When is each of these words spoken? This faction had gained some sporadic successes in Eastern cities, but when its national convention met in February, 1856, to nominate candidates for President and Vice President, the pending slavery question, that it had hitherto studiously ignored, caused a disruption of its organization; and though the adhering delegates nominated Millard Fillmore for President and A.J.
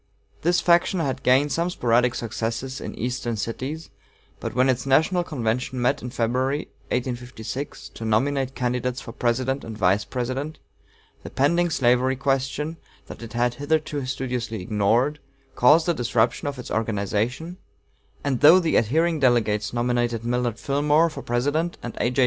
This 0.41 0.61
faction 0.61 0.99
had 0.99 1.21
gained 1.21 1.51
some 1.51 1.69
sporadic 1.69 2.15
successes 2.15 2.81
in 2.81 2.95
Eastern 2.97 3.37
cities, 3.37 3.91
but 4.39 4.55
when 4.55 4.67
its 4.67 4.87
national 4.87 5.23
convention 5.23 5.79
met 5.79 6.01
in 6.01 6.09
February, 6.09 6.69
1856, 6.89 7.89
to 7.89 8.03
nominate 8.03 8.55
candidates 8.55 8.99
for 8.99 9.11
President 9.11 9.63
and 9.63 9.77
Vice 9.77 10.03
President, 10.03 10.57
the 11.21 11.29
pending 11.29 11.69
slavery 11.69 12.15
question, 12.15 12.77
that 13.05 13.21
it 13.21 13.33
had 13.33 13.53
hitherto 13.53 14.03
studiously 14.07 14.59
ignored, 14.59 15.19
caused 15.53 15.87
a 15.87 15.93
disruption 15.93 16.47
of 16.47 16.57
its 16.57 16.71
organization; 16.71 17.57
and 18.23 18.39
though 18.39 18.57
the 18.57 18.77
adhering 18.77 19.19
delegates 19.19 19.71
nominated 19.71 20.25
Millard 20.25 20.57
Fillmore 20.57 21.11
for 21.11 21.21
President 21.21 21.77
and 21.83 21.95
A.J. 22.01 22.19